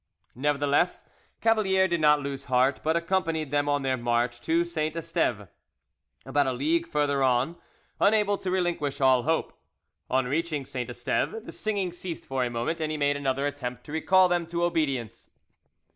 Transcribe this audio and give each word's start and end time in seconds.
Nevertheless, 0.33 1.03
Cavalier 1.41 1.87
did 1.87 2.01
not 2.01 2.21
lose 2.21 2.45
heart, 2.45 2.79
but 2.83 2.97
accompanied 2.97 3.51
them 3.51 3.69
on 3.69 3.83
their 3.83 3.97
march 3.97 4.41
to 4.41 4.65
Saint 4.65 4.95
Esteve, 4.95 5.47
about 6.25 6.47
a 6.47 6.53
league 6.53 6.87
farther 6.87 7.21
on, 7.21 7.55
unable 7.99 8.35
to 8.39 8.49
relinquish 8.49 8.99
all 8.99 9.21
hope. 9.21 9.53
On 10.09 10.25
reaching 10.25 10.65
Saint 10.65 10.89
Esteve 10.89 11.43
the 11.45 11.51
singing 11.51 11.91
ceased 11.91 12.25
for 12.25 12.43
a 12.43 12.49
moment, 12.49 12.81
and 12.81 12.91
he 12.91 12.97
made 12.97 13.15
another 13.15 13.45
attempt 13.45 13.83
to 13.83 13.91
recall 13.91 14.27
them 14.27 14.47
to 14.47 14.63
obedience. 14.63 15.29